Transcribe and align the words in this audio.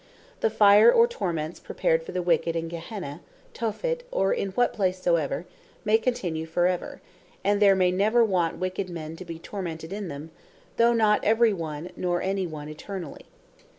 The 0.39 0.49
Fire, 0.49 0.91
or 0.91 1.07
Torments 1.07 1.59
prepared 1.59 2.01
for 2.01 2.11
the 2.11 2.23
wicked 2.23 2.55
in 2.55 2.69
Gehenna, 2.69 3.21
Tophet, 3.53 4.01
or 4.09 4.33
in 4.33 4.49
what 4.53 4.73
place 4.73 4.99
soever, 4.99 5.45
may 5.85 5.99
continue 5.99 6.47
for 6.47 6.65
ever; 6.65 7.01
and 7.43 7.61
there 7.61 7.75
may 7.75 7.91
never 7.91 8.25
want 8.25 8.57
wicked 8.57 8.89
men 8.89 9.15
to 9.17 9.25
be 9.25 9.37
tormented 9.37 9.93
in 9.93 10.07
them; 10.07 10.31
though 10.77 10.93
not 10.93 11.23
every, 11.23 11.53
nor 11.95 12.19
any 12.19 12.47
one 12.47 12.67
Eternally. 12.67 13.27